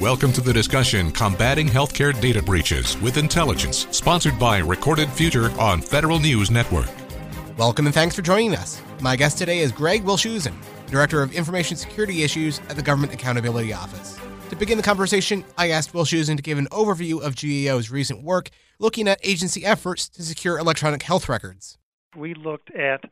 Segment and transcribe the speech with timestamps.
[0.00, 5.80] Welcome to the discussion Combating Healthcare Data Breaches with Intelligence, sponsored by Recorded Future on
[5.80, 6.90] Federal News Network.
[7.56, 8.82] Welcome and thanks for joining us.
[9.00, 10.52] My guest today is Greg Wilshusen,
[10.88, 14.18] Director of Information Security Issues at the Government Accountability Office.
[14.50, 18.50] To begin the conversation, I asked Wilshusen to give an overview of GAO's recent work
[18.78, 21.78] looking at agency efforts to secure electronic health records.
[22.14, 23.02] We looked at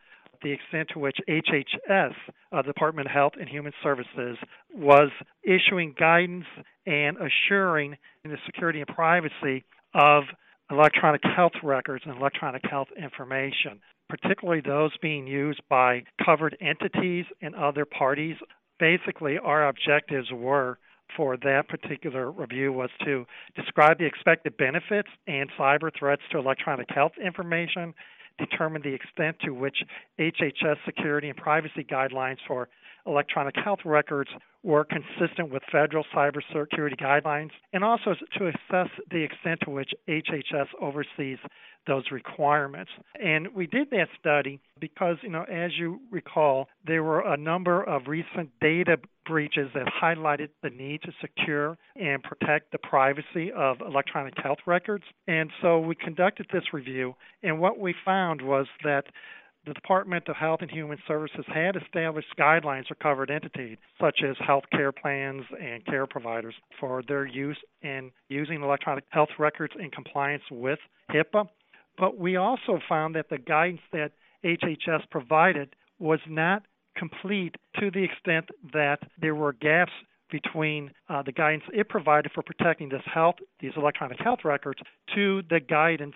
[0.45, 2.13] the extent to which HHS,
[2.53, 4.37] uh, Department of Health and Human Services,
[4.73, 5.11] was
[5.43, 6.45] issuing guidance
[6.87, 10.25] and assuring the security and privacy of
[10.71, 17.55] electronic health records and electronic health information, particularly those being used by covered entities and
[17.55, 18.37] other parties.
[18.79, 20.79] Basically, our objectives were
[21.17, 23.25] for that particular review was to
[23.55, 27.95] describe the expected benefits and cyber threats to electronic health information
[28.39, 29.77] determine the extent to which
[30.19, 32.69] HHS security and privacy guidelines for
[33.07, 34.31] electronic health records
[34.63, 40.69] were consistent with federal cybersecurity guidelines, and also to assess the extent to which HHS
[40.81, 41.39] oversees
[41.87, 42.91] those requirements.
[43.23, 47.83] And we did that study because, you know, as you recall, there were a number
[47.83, 48.97] of recent data
[49.27, 55.05] breaches that highlighted the need to secure and protect the privacy of electronic health records.
[55.27, 59.05] And so we conducted this review, and what we found was that
[59.67, 64.37] the Department of Health and Human Services had established guidelines for covered entities, such as
[64.39, 69.91] health care plans and care providers, for their use in using electronic health records in
[69.91, 70.79] compliance with
[71.11, 71.49] HIPAA.
[71.99, 74.13] But we also found that the guidance that
[74.45, 76.63] HHS provided was not
[76.97, 79.93] complete to the extent that there were gaps
[80.31, 84.81] between uh, the guidance it provided for protecting this health, these electronic health records,
[85.15, 86.15] to the guidance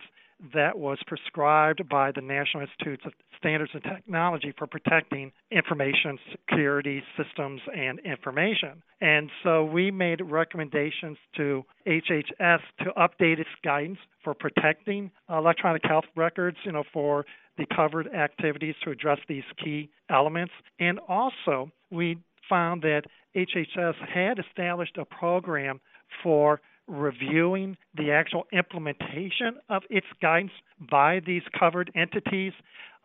[0.55, 7.03] that was prescribed by the National Institutes of Standards and Technology for protecting information security
[7.17, 8.83] systems and information.
[9.01, 16.05] And so we made recommendations to HHS to update its guidance for protecting electronic health
[16.17, 17.25] records, you know, for
[17.57, 20.53] the covered activities to address these key elements.
[20.79, 22.19] And also, we
[22.49, 23.03] found that
[23.37, 25.81] HHS had established a program
[26.23, 30.53] for reviewing the actual implementation of its guidance
[30.91, 32.53] by these covered entities.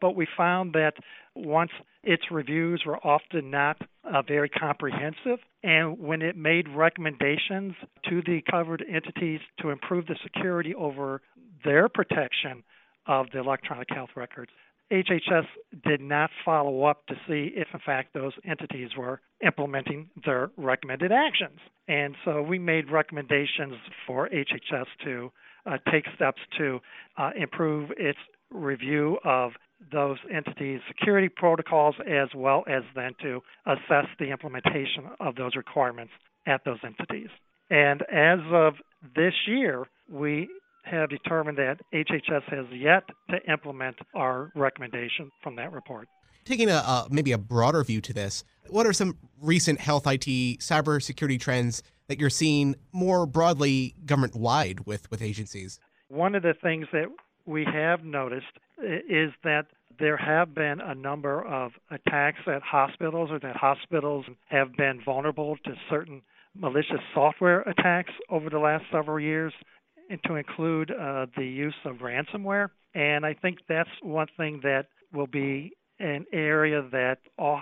[0.02, 0.94] But we found that
[1.36, 1.72] once
[2.04, 7.74] its reviews were often not uh, very comprehensive, and when it made recommendations
[8.10, 11.22] to the covered entities to improve the security over
[11.64, 12.64] their protection
[13.08, 14.52] of the electronic health records,
[14.94, 15.48] HHS
[15.88, 21.12] did not follow up to see if, in fact, those entities were implementing their recommended
[21.12, 21.58] actions.
[21.88, 23.74] And so we made recommendations
[24.06, 25.32] for HHS to
[25.66, 26.80] uh, take steps to
[27.18, 28.20] uh, improve its
[28.52, 29.54] review of
[29.92, 36.14] those entities' security protocols as well as then to assess the implementation of those requirements
[36.46, 37.30] at those entities.
[37.70, 38.76] And as of
[39.16, 40.50] this year, we
[40.84, 46.08] have determined that HHS has yet to implement our recommendation from that report.
[46.46, 50.60] Taking a uh, maybe a broader view to this, what are some recent health IT
[50.60, 55.80] cybersecurity trends that you're seeing more broadly government wide with, with agencies?
[56.10, 57.08] One of the things that
[57.46, 59.68] we have noticed is that
[60.00, 65.58] there have been a number of attacks at hospitals or that hospitals have been vulnerable
[65.64, 66.22] to certain
[66.56, 69.54] malicious software attacks over the last several years
[70.26, 72.70] to include uh, the use of ransomware.
[72.94, 77.62] And I think that's one thing that will be an area that all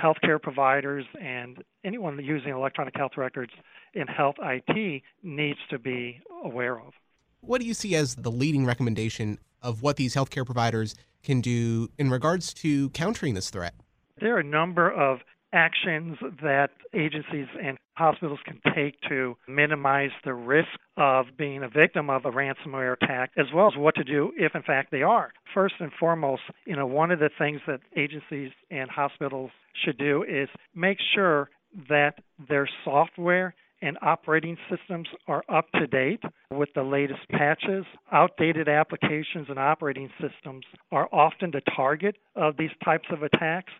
[0.00, 3.52] healthcare providers and anyone using electronic health records
[3.94, 6.92] in health IT needs to be aware of.
[7.40, 11.88] What do you see as the leading recommendation of what these healthcare providers can do
[11.98, 13.74] in regards to countering this threat?
[14.20, 15.20] There are a number of
[15.52, 22.10] actions that agencies and hospitals can take to minimize the risk of being a victim
[22.10, 25.32] of a ransomware attack, as well as what to do if, in fact, they are.
[25.54, 29.50] First and foremost, you know, one of the things that agencies and hospitals
[29.84, 31.50] should do is make sure
[31.88, 32.14] that
[32.48, 36.20] their software and operating systems are up to date
[36.50, 37.84] with the latest patches.
[38.10, 43.72] Outdated applications and operating systems are often the target of these types of attacks.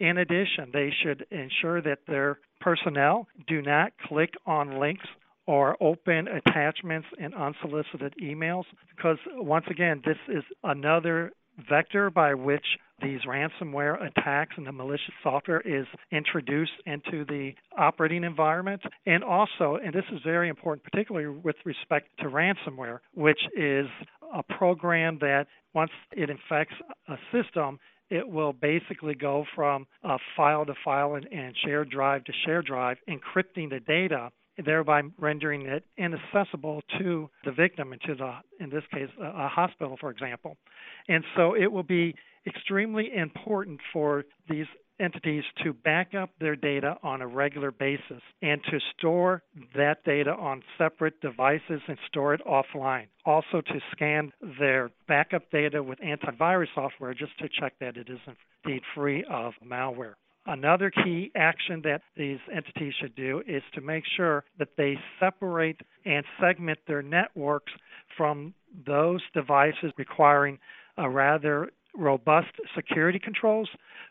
[0.00, 5.04] In addition, they should ensure that their personnel do not click on links
[5.52, 8.64] or open attachments and unsolicited emails
[8.96, 11.30] because, once again, this is another
[11.68, 12.64] vector by which
[13.02, 18.80] these ransomware attacks and the malicious software is introduced into the operating environment.
[19.04, 23.86] And also, and this is very important, particularly with respect to ransomware, which is
[24.34, 26.76] a program that once it infects
[27.08, 27.78] a system,
[28.08, 29.86] it will basically go from
[30.34, 34.30] file to file and, and shared drive to shared drive, encrypting the data
[34.64, 39.96] thereby rendering it inaccessible to the victim and to the, in this case, a, hospital,
[40.00, 40.56] for example.
[41.08, 42.14] And so it will be
[42.46, 44.66] extremely important for these
[45.00, 49.42] entities to back up their data on a regular basis and to store
[49.74, 53.06] that data on separate devices and store it offline.
[53.24, 58.18] Also, to scan their backup data with antivirus software just to check that it is
[58.64, 60.14] indeed free of malware.
[60.46, 65.80] Another key action that these entities should do is to make sure that they separate
[66.04, 67.72] and segment their networks
[68.16, 68.52] from
[68.86, 70.58] those devices requiring
[70.98, 73.68] a rather robust security controls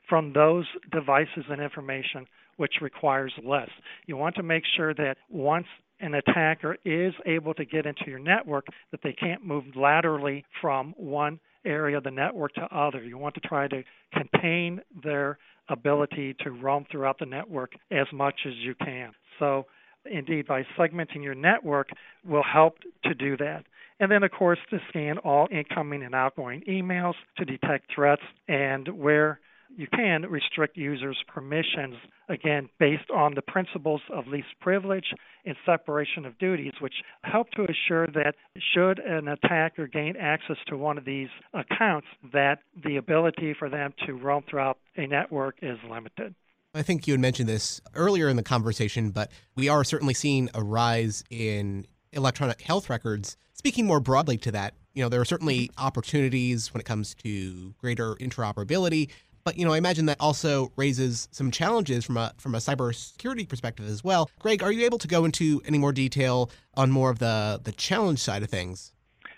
[0.07, 2.25] from those devices and information
[2.57, 3.69] which requires less.
[4.05, 5.67] You want to make sure that once
[5.99, 10.93] an attacker is able to get into your network that they can't move laterally from
[10.97, 13.03] one area of the network to other.
[13.03, 15.37] You want to try to contain their
[15.69, 19.11] ability to roam throughout the network as much as you can.
[19.39, 19.65] So
[20.05, 21.89] indeed by segmenting your network
[22.25, 23.65] will help to do that.
[23.99, 28.87] And then, of course, to scan all incoming and outgoing emails to detect threats and
[28.87, 29.39] where
[29.75, 31.95] you can restrict users' permissions,
[32.29, 35.13] again, based on the principles of least privilege
[35.45, 38.35] and separation of duties, which help to assure that
[38.73, 43.93] should an attacker gain access to one of these accounts, that the ability for them
[44.05, 46.35] to roam throughout a network is limited.
[46.73, 50.49] I think you had mentioned this earlier in the conversation, but we are certainly seeing
[50.53, 53.35] a rise in electronic health records.
[53.53, 57.73] Speaking more broadly to that, you know, there are certainly opportunities when it comes to
[57.77, 59.09] greater interoperability,
[59.43, 63.47] but you know, I imagine that also raises some challenges from a from a cybersecurity
[63.47, 64.29] perspective as well.
[64.39, 67.71] Greg, are you able to go into any more detail on more of the the
[67.71, 68.93] challenge side of things?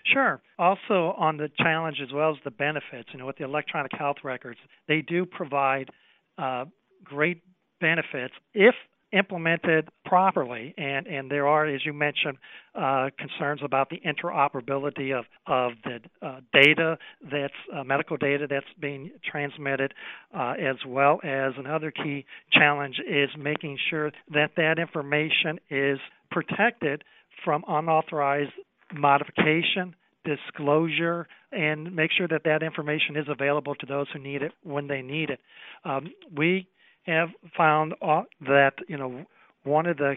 [0.06, 0.42] Sure.
[0.58, 4.18] Also on the challenge as well as the benefits, you know, with the electronic health
[4.22, 5.88] records, they do provide
[6.36, 6.66] uh,
[7.02, 7.42] great
[7.80, 8.74] benefits if
[9.16, 10.74] implemented properly.
[10.76, 12.38] And, and there are, as you mentioned,
[12.74, 18.66] uh, concerns about the interoperability of, of the uh, data that's uh, medical data that's
[18.80, 19.94] being transmitted,
[20.36, 25.98] uh, as well as another key challenge is making sure that that information is
[26.30, 27.04] protected
[27.44, 28.52] from unauthorized
[28.92, 29.94] modification
[30.24, 34.86] disclosure and make sure that that information is available to those who need it when
[34.88, 35.38] they need it.
[35.84, 36.66] Um, we
[37.06, 37.94] have found
[38.40, 39.24] that you know
[39.64, 40.16] one of the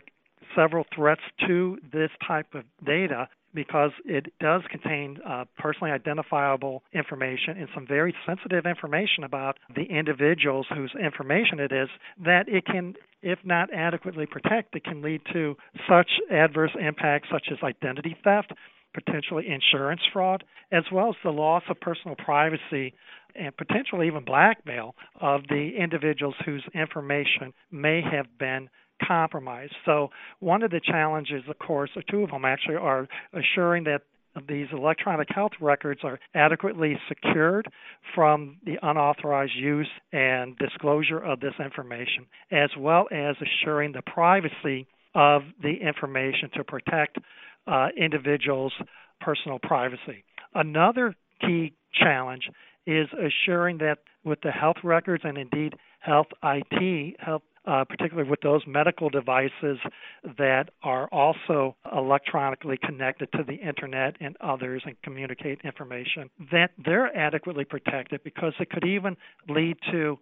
[0.55, 7.57] several threats to this type of data because it does contain uh, personally identifiable information
[7.57, 11.89] and some very sensitive information about the individuals whose information it is
[12.23, 12.93] that it can
[13.23, 15.55] if not adequately protected it can lead to
[15.89, 18.53] such adverse impacts such as identity theft
[18.97, 22.93] potentially insurance fraud, as well as the loss of personal privacy
[23.35, 28.69] and potentially even blackmail of the individuals whose information may have been
[29.05, 29.73] compromised.
[29.85, 30.09] So,
[30.39, 34.01] one of the challenges, of course, or two of them actually, are assuring that
[34.47, 37.67] these electronic health records are adequately secured
[38.13, 44.87] from the unauthorized use and disclosure of this information, as well as assuring the privacy
[45.15, 47.17] of the information to protect
[47.67, 48.73] uh, individuals'
[49.21, 50.23] personal privacy.
[50.53, 52.49] Another key challenge
[52.85, 58.39] is assuring that with the health records and indeed health IT, health uh, particularly with
[58.41, 59.77] those medical devices
[60.37, 67.15] that are also electronically connected to the internet and others and communicate information, that they're
[67.15, 69.17] adequately protected because it could even
[69.49, 70.17] lead to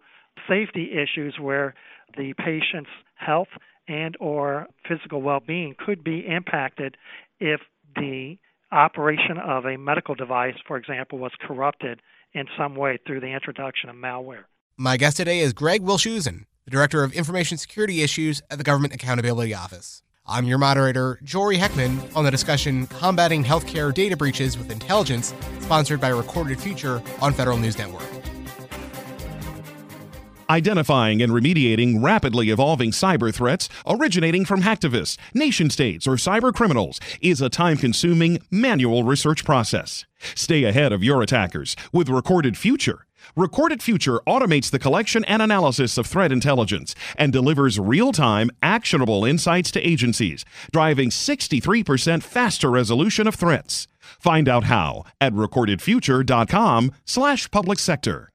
[0.48, 1.74] safety issues where
[2.16, 3.48] the patient's health
[3.88, 6.96] and or physical well-being could be impacted
[7.40, 7.60] if
[7.94, 8.38] the
[8.72, 12.00] operation of a medical device, for example, was corrupted
[12.32, 14.44] in some way through the introduction of malware.
[14.76, 18.94] My guest today is Greg Wilshusen, the Director of Information Security Issues at the Government
[18.94, 20.02] Accountability Office.
[20.26, 26.00] I'm your moderator, Jory Heckman, on the discussion Combating Healthcare Data Breaches with Intelligence, sponsored
[26.00, 28.15] by Recorded Future on Federal News Network.
[30.48, 37.00] Identifying and remediating rapidly evolving cyber threats originating from hacktivists, nation states, or cyber criminals
[37.20, 40.04] is a time consuming manual research process.
[40.36, 43.06] Stay ahead of your attackers with Recorded Future.
[43.34, 49.72] Recorded Future automates the collection and analysis of threat intelligence and delivers real-time, actionable insights
[49.72, 53.88] to agencies, driving 63% faster resolution of threats.
[54.20, 58.30] Find out how at recordedfuture.com/slash public sector.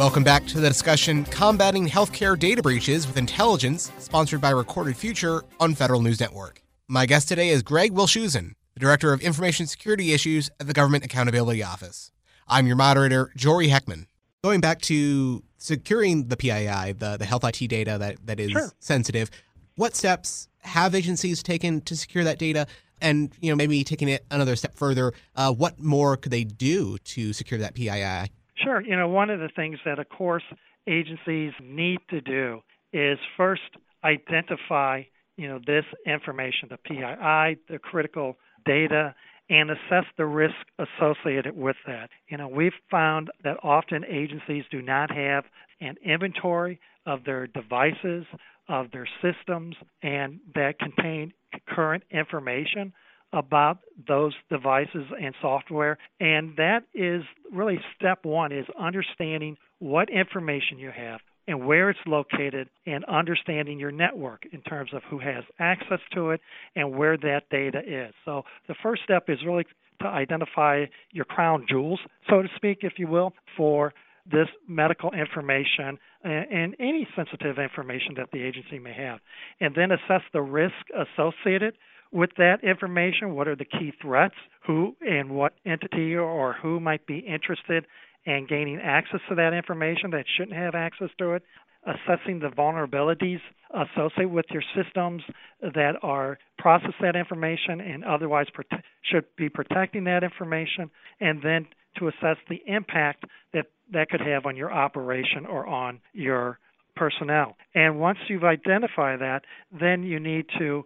[0.00, 5.42] Welcome back to the discussion Combating Healthcare Data Breaches with Intelligence, sponsored by Recorded Future
[5.60, 6.62] on Federal News Network.
[6.88, 11.04] My guest today is Greg Wilshusen, the Director of Information Security Issues at the Government
[11.04, 12.12] Accountability Office.
[12.48, 14.06] I'm your moderator, Jory Heckman.
[14.42, 18.72] Going back to securing the PII, the, the health IT data that, that is sure.
[18.78, 19.30] sensitive,
[19.74, 22.66] What steps have agencies taken to secure that data?
[23.02, 26.96] And you know, maybe taking it another step further, uh, what more could they do
[26.96, 28.30] to secure that PII?
[28.62, 28.80] Sure.
[28.80, 30.42] You know, one of the things that, of course,
[30.86, 32.60] agencies need to do
[32.92, 33.62] is first
[34.04, 35.02] identify,
[35.36, 39.14] you know, this information, the PII, the critical data,
[39.48, 42.10] and assess the risk associated with that.
[42.28, 45.44] You know, we've found that often agencies do not have
[45.80, 48.24] an inventory of their devices,
[48.68, 51.32] of their systems, and that contain
[51.68, 52.92] current information
[53.32, 57.22] about those devices and software and that is
[57.52, 63.78] really step 1 is understanding what information you have and where it's located and understanding
[63.78, 66.40] your network in terms of who has access to it
[66.76, 68.14] and where that data is.
[68.24, 69.64] So the first step is really
[70.00, 73.92] to identify your crown jewels, so to speak, if you will, for
[74.30, 79.18] this medical information and any sensitive information that the agency may have,
[79.60, 81.74] and then assess the risk associated
[82.12, 83.34] with that information.
[83.34, 84.34] What are the key threats?
[84.66, 87.86] Who and what entity or who might be interested
[88.24, 91.42] in gaining access to that information that shouldn't have access to it?
[91.86, 93.40] Assessing the vulnerabilities
[93.72, 95.22] associated with your systems
[95.62, 100.90] that are process that information and otherwise prote- should be protecting that information,
[101.20, 103.24] and then to assess the impact
[103.54, 106.58] that that could have on your operation or on your
[106.96, 107.56] personnel.
[107.74, 110.84] And once you've identified that, then you need to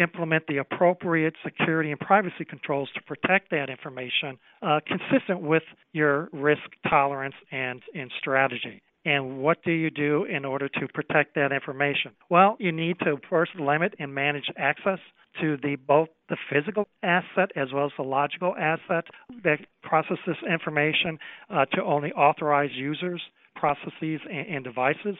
[0.00, 6.28] implement the appropriate security and privacy controls to protect that information uh, consistent with your
[6.32, 8.82] risk tolerance and, and strategy.
[9.04, 12.12] And what do you do in order to protect that information?
[12.28, 14.98] Well, you need to first limit and manage access
[15.40, 19.04] to the both the physical asset as well as the logical asset
[19.44, 23.22] that processes information uh, to only authorized users,
[23.54, 25.16] processes, and, and devices.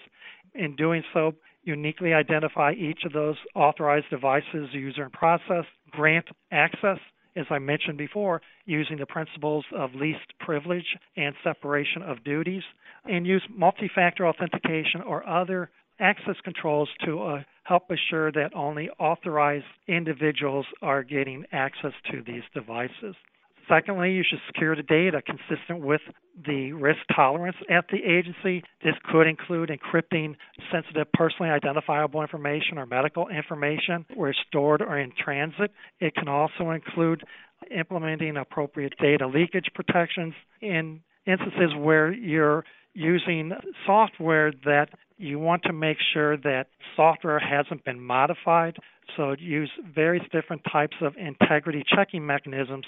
[0.54, 6.98] In doing so, uniquely identify each of those authorized devices, user, and process, grant access,
[7.36, 12.62] as I mentioned before, using the principles of least privilege and separation of duties,
[13.04, 18.88] and use multi factor authentication or other access controls to uh, help assure that only
[18.98, 23.14] authorized individuals are getting access to these devices.
[23.70, 26.00] Secondly, you should secure the data consistent with
[26.44, 28.64] the risk tolerance at the agency.
[28.82, 30.34] This could include encrypting
[30.72, 35.70] sensitive personally identifiable information or medical information where stored or in transit.
[36.00, 37.22] It can also include
[37.70, 43.52] implementing appropriate data leakage protections in instances where you're using
[43.86, 48.76] software that you want to make sure that software hasn't been modified.
[49.16, 52.84] So use various different types of integrity checking mechanisms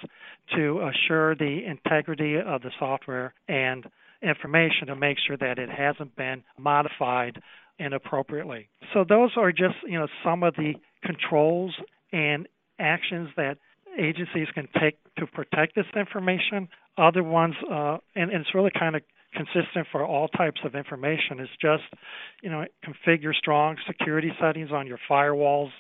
[0.55, 3.87] to assure the integrity of the software and
[4.23, 7.41] information to make sure that it hasn't been modified
[7.79, 8.69] inappropriately.
[8.93, 10.75] So those are just you know some of the
[11.05, 11.75] controls
[12.13, 12.47] and
[12.79, 13.59] actions that
[13.99, 16.69] agencies can take to protect this information.
[16.97, 19.03] Other ones, uh, and, and it's really kind of
[19.35, 21.85] consistent for all types of information is just,
[22.43, 25.71] you know, configure strong security settings on your firewalls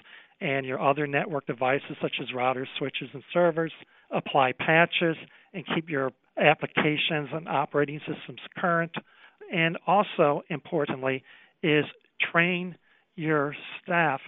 [0.43, 3.73] and your other network devices such as routers, switches, and servers.
[4.11, 5.17] Apply patches
[5.55, 8.93] and keep your applications and operating systems current.
[9.53, 11.23] And also, importantly,
[11.63, 11.85] is
[12.33, 12.77] train
[13.15, 14.21] your staff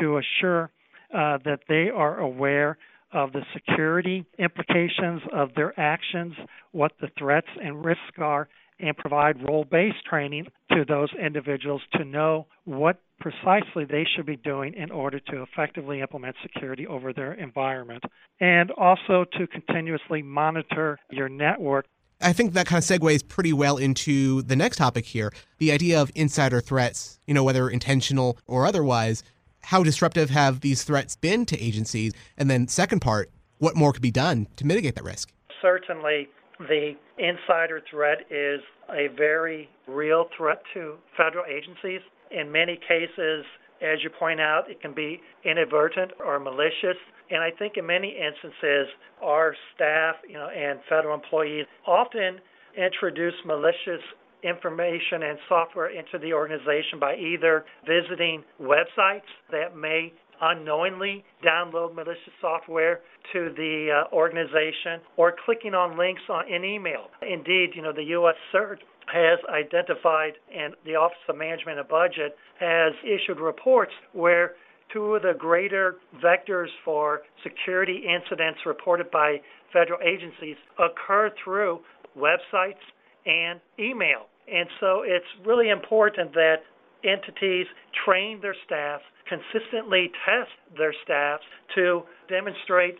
[0.00, 0.70] to assure
[1.14, 2.76] uh, that they are aware
[3.12, 6.34] of the security implications of their actions,
[6.72, 8.48] what the threats and risks are,
[8.82, 14.36] and provide role based training to those individuals to know what precisely they should be
[14.36, 18.02] doing in order to effectively implement security over their environment,
[18.40, 21.86] and also to continuously monitor your network.
[22.20, 26.00] I think that kind of segues pretty well into the next topic here the idea
[26.00, 29.22] of insider threats, you know, whether intentional or otherwise.
[29.64, 32.12] How disruptive have these threats been to agencies?
[32.36, 35.30] And then, second part, what more could be done to mitigate that risk?
[35.60, 36.28] Certainly,
[36.68, 42.00] the insider threat is a very real threat to federal agencies.
[42.30, 43.44] In many cases,
[43.82, 46.96] as you point out, it can be inadvertent or malicious.
[47.30, 48.88] And I think in many instances,
[49.22, 52.38] our staff, you know, and federal employees often
[52.76, 54.02] introduce malicious
[54.42, 60.12] information and software into the organization by either visiting websites that may
[60.42, 63.00] unknowingly download malicious software
[63.32, 67.06] to the uh, organization or clicking on links on in email.
[67.22, 68.34] Indeed, you know, the U.S.
[68.52, 74.52] CERT has identified, and the Office of Management and Budget has issued reports where
[74.92, 79.40] two of the greater vectors for security incidents reported by
[79.72, 81.80] federal agencies occur through
[82.18, 82.82] websites
[83.26, 84.26] and email.
[84.52, 86.56] And so it's really important that
[87.04, 87.66] entities
[88.04, 92.96] train their staff consistently test their staffs to demonstrate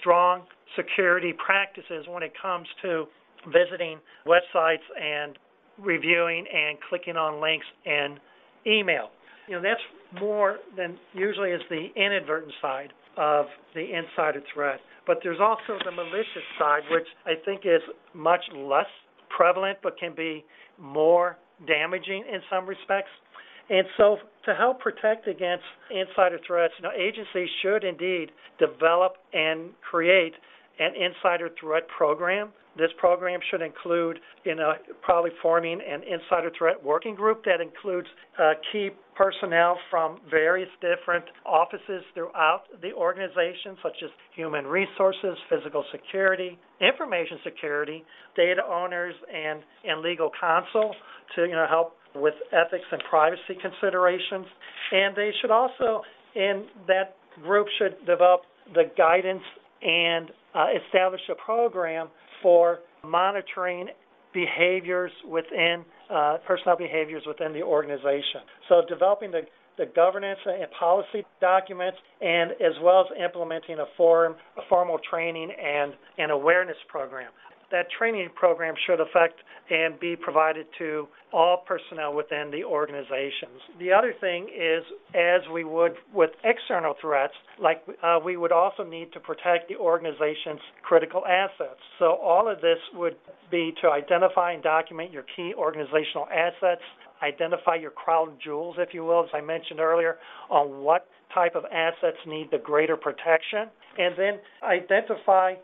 [0.00, 0.42] strong
[0.76, 3.04] security practices when it comes to
[3.46, 5.38] visiting websites and
[5.78, 8.18] reviewing and clicking on links and
[8.66, 9.10] email.
[9.48, 14.80] You know, that's more than usually is the inadvertent side of the insider threat.
[15.06, 17.80] But there's also the malicious side, which I think is
[18.12, 18.86] much less
[19.36, 20.44] prevalent but can be
[20.78, 23.10] more damaging in some respects.
[23.68, 29.70] And so, to help protect against insider threats, you know, agencies should indeed develop and
[29.82, 30.34] create
[30.78, 32.50] an insider threat program.
[32.76, 38.06] This program should include, you know, probably forming an insider threat working group that includes
[38.38, 45.84] uh, key personnel from various different offices throughout the organization, such as human resources, physical
[45.90, 48.04] security, information security,
[48.36, 50.94] data owners, and, and legal counsel
[51.34, 54.46] to you know, help with ethics and privacy considerations.
[54.92, 56.02] And they should also,
[56.34, 58.42] in that group, should develop
[58.74, 59.42] the guidance
[59.82, 62.08] and uh, establish a program
[62.42, 63.88] for monitoring
[64.32, 68.40] behaviors within uh, personnel behaviors within the organization.
[68.68, 69.42] So developing the
[69.78, 75.50] the governance and policy documents, and as well as implementing a, form, a formal training
[75.50, 77.30] and an awareness program
[77.70, 83.60] that training program should affect and be provided to all personnel within the organizations.
[83.80, 88.84] The other thing is, as we would with external threats, like uh, we would also
[88.84, 91.80] need to protect the organization's critical assets.
[91.98, 93.16] So all of this would
[93.50, 96.82] be to identify and document your key organizational assets,
[97.22, 100.18] identify your crown jewels, if you will, as I mentioned earlier,
[100.48, 103.68] on what type of assets need the greater protection,
[103.98, 105.54] and then identify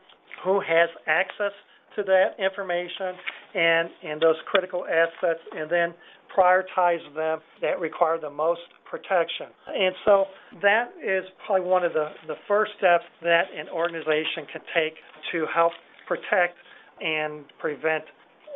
[0.45, 1.53] who has access
[1.97, 3.15] to that information
[3.55, 5.95] and, and those critical assets and then
[6.37, 9.47] prioritize them that require the most protection.
[9.69, 10.25] And so
[10.63, 14.95] that is probably one of the, the first steps that an organization can take
[15.33, 15.73] to help
[16.07, 16.57] protect
[17.01, 18.05] and prevent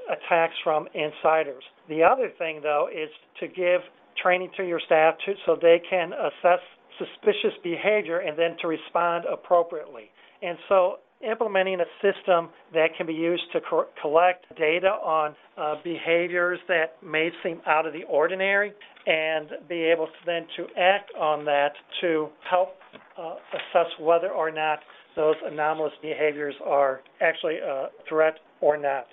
[0.08, 1.64] attacks from insiders.
[1.88, 3.80] The other thing, though, is to give
[4.22, 6.60] training to your staff to, so they can assess
[6.98, 10.10] suspicious behavior and then to respond appropriately.
[10.42, 15.74] And so implementing a system that can be used to co- collect data on uh,
[15.82, 18.72] behaviors that may seem out of the ordinary
[19.06, 22.76] and be able to then to act on that to help
[23.18, 24.80] uh, assess whether or not
[25.14, 29.06] those anomalous behaviors are actually a threat or not.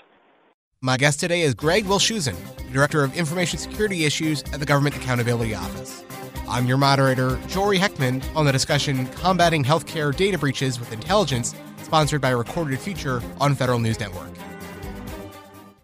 [0.81, 2.35] My guest today is Greg Wilshusen,
[2.73, 6.03] Director of Information Security Issues at the Government Accountability Office.
[6.49, 12.21] I'm your moderator, Jory Heckman, on the discussion Combating Healthcare Data Breaches with Intelligence sponsored
[12.21, 14.29] by Recorded Future on Federal News Network.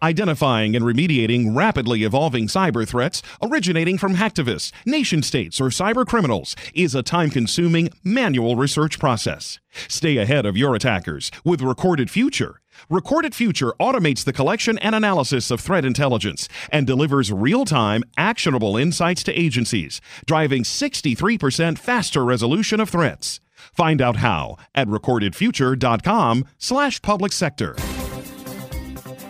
[0.02, 6.56] Identifying and remediating rapidly evolving cyber threats originating from hacktivists, nation states, or cyber criminals
[6.72, 9.58] is a time consuming manual research process.
[9.88, 12.62] Stay ahead of your attackers with Recorded Future.
[12.88, 18.78] Recorded Future automates the collection and analysis of threat intelligence and delivers real time, actionable
[18.78, 23.40] insights to agencies, driving 63% faster resolution of threats.
[23.80, 27.74] Find out how at recordedfuture.com slash public sector.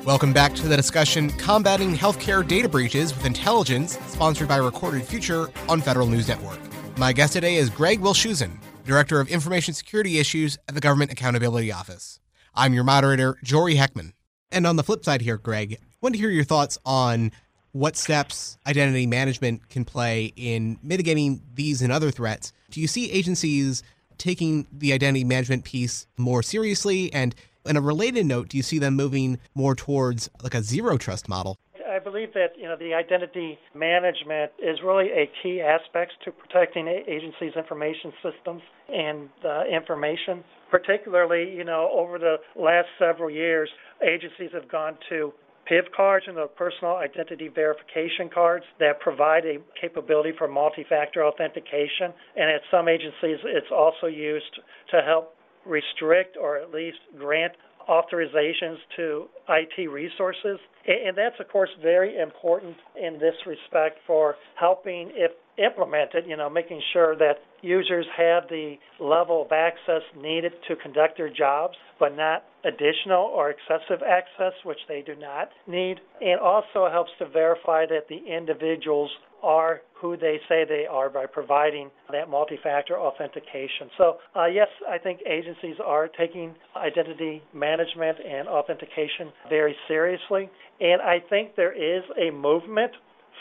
[0.04, 5.52] Welcome back to the discussion Combating Healthcare Data Breaches with Intelligence, sponsored by Recorded Future
[5.68, 6.58] on Federal News Network.
[6.98, 11.70] My guest today is Greg Wilshusen, Director of Information Security Issues at the Government Accountability
[11.70, 12.18] Office.
[12.52, 14.14] I'm your moderator, Jory Heckman.
[14.50, 17.30] And on the flip side here, Greg, I want to hear your thoughts on
[17.70, 22.52] what steps identity management can play in mitigating these and other threats.
[22.72, 23.84] Do you see agencies
[24.20, 27.12] taking the identity management piece more seriously?
[27.12, 27.34] And
[27.66, 31.28] in a related note, do you see them moving more towards like a zero trust
[31.28, 31.58] model?
[31.90, 36.86] I believe that you know the identity management is really a key aspect to protecting
[36.86, 40.44] agencies' information systems and uh, information.
[40.70, 43.68] Particularly, you know, over the last several years,
[44.02, 45.32] agencies have gone to
[45.70, 52.12] PIV cards and the personal identity verification cards that provide a capability for multi-factor authentication.
[52.36, 57.52] And at some agencies, it's also used to help restrict or at least grant
[57.88, 60.58] authorizations to IT resources.
[60.86, 66.48] And that's, of course, very important in this respect for helping, if implemented, you know,
[66.48, 72.16] making sure that users have the level of access needed to conduct their jobs, but
[72.16, 75.96] not additional or excessive access, which they do not need.
[76.20, 79.10] And also helps to verify that the individuals
[79.42, 83.90] are who they say they are by providing that multi-factor authentication.
[83.98, 91.02] So, uh, yes, I think agencies are taking identity management and authentication very seriously, and
[91.02, 92.92] I think there is a movement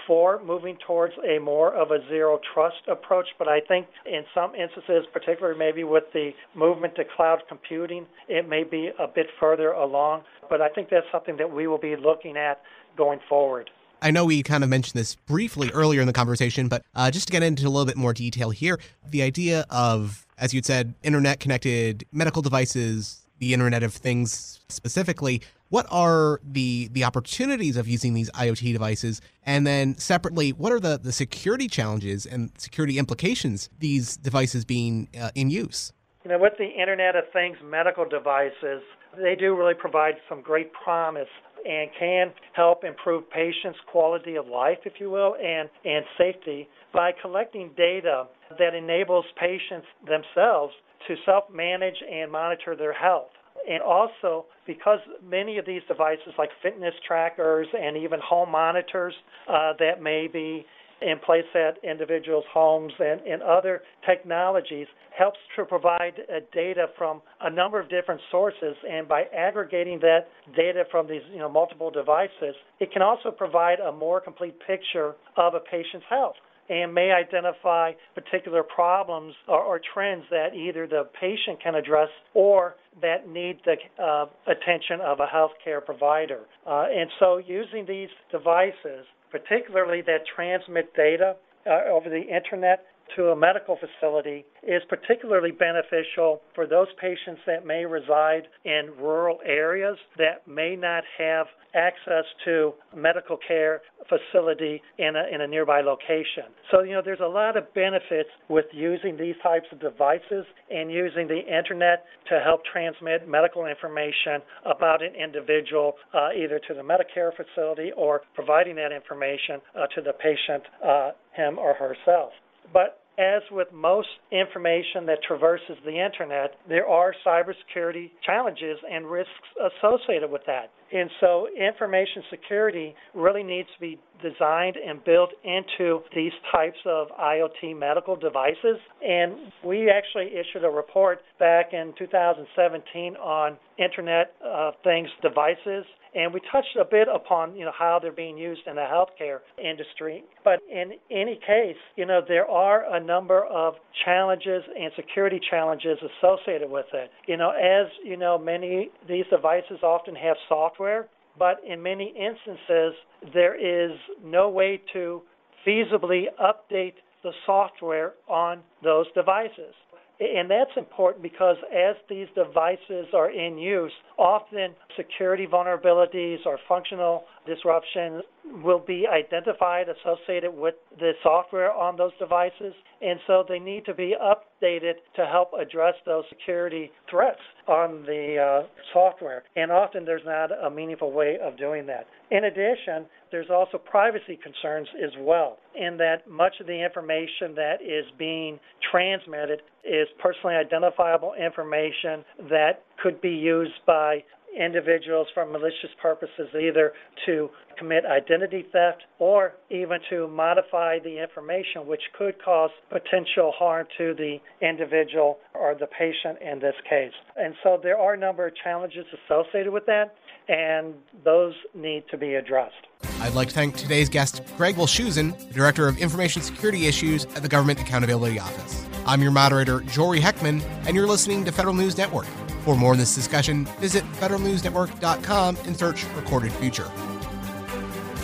[0.07, 4.55] for moving towards a more of a zero trust approach, but I think in some
[4.55, 9.71] instances, particularly maybe with the movement to cloud computing, it may be a bit further
[9.71, 10.23] along.
[10.49, 12.61] But I think that's something that we will be looking at
[12.97, 13.69] going forward.
[14.01, 17.27] I know we kind of mentioned this briefly earlier in the conversation, but uh, just
[17.27, 20.93] to get into a little bit more detail here, the idea of, as you'd said,
[21.03, 27.87] internet connected medical devices, the Internet of Things specifically, what are the the opportunities of
[27.87, 29.21] using these IoT devices?
[29.43, 35.09] And then separately, what are the, the security challenges and security implications these devices being
[35.19, 35.93] uh, in use?
[36.23, 38.81] You know, with the Internet of Things medical devices,
[39.17, 41.29] they do really provide some great promise
[41.65, 47.11] and can help improve patients' quality of life, if you will, and, and safety by
[47.21, 48.25] collecting data
[48.57, 50.73] that enables patients themselves
[51.07, 53.31] to self manage and monitor their health.
[53.67, 59.13] And also, because many of these devices, like fitness trackers and even home monitors
[59.47, 60.65] uh, that may be
[61.01, 67.21] in place at individuals' homes and, and other technologies, helps to provide uh, data from
[67.41, 68.75] a number of different sources.
[68.89, 73.79] And by aggregating that data from these you know, multiple devices, it can also provide
[73.79, 76.35] a more complete picture of a patient's health
[76.69, 82.75] and may identify particular problems or, or, trends that either the patient can address or
[83.01, 86.41] that need the uh, attention of a healthcare provider.
[86.67, 93.29] Uh, and so, using these devices, particularly that transmit data uh, over the internet to
[93.29, 99.97] a medical facility is particularly beneficial for those patients that may reside in rural areas
[100.17, 106.49] that may not have access to medical care facility in a, in a nearby location.
[106.71, 110.91] So, you know, there's a lot of benefits with using these types of devices and
[110.91, 116.81] using the internet to help transmit medical information about an individual uh, either to the
[116.81, 122.31] Medicare facility or providing that information uh, to the patient, uh, him or herself.
[122.73, 129.33] But as with most information that traverses the internet, there are cybersecurity challenges and risks
[129.59, 130.71] associated with that.
[130.91, 137.07] And so information security really needs to be designed and built into these types of
[137.19, 138.77] IoT medical devices.
[139.05, 145.85] And we actually issued a report back in 2017 on Internet of Things devices.
[146.15, 149.39] And we touched a bit upon you know how they're being used in the healthcare
[149.63, 150.23] industry.
[150.43, 155.99] But in any case you know there are a number of challenges and security challenges
[156.01, 157.11] associated with it.
[157.27, 162.13] You know as you know many these devices often have software software, but in many
[162.17, 162.93] instances,
[163.33, 165.21] there is no way to
[165.65, 169.73] feasibly update the software on those devices.
[170.19, 177.23] And that's important because as these devices are in use, often security vulnerabilities or functional
[177.47, 178.23] disruptions
[178.63, 182.73] will be identified associated with the software on those devices.
[183.01, 188.63] And so they need to be updated to help address those security threats on the
[188.63, 189.43] uh, software.
[189.55, 192.07] And often there's not a meaningful way of doing that.
[192.29, 197.81] In addition, there's also privacy concerns as well, in that much of the information that
[197.81, 198.59] is being
[198.91, 204.23] transmitted is personally identifiable information that could be used by
[204.57, 206.93] individuals for malicious purposes, either
[207.25, 213.87] to commit identity theft or even to modify the information, which could cause potential harm
[213.97, 217.13] to the individual or the patient in this case.
[217.37, 220.15] And so there are a number of challenges associated with that,
[220.47, 222.73] and those need to be addressed.
[223.21, 227.49] I'd like to thank today's guest, Greg Wilshusen, Director of Information Security Issues at the
[227.49, 228.85] Government Accountability Office.
[229.05, 232.27] I'm your moderator, Jory Heckman, and you're listening to Federal News Network.
[232.59, 236.89] For more on this discussion, visit federalnewsnetwork.com and search Recorded Future.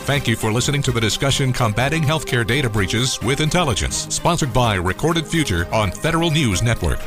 [0.06, 4.76] Thank you for listening to the discussion Combating Healthcare Data Breaches with Intelligence, sponsored by
[4.76, 7.00] Recorded Future on Federal News Network.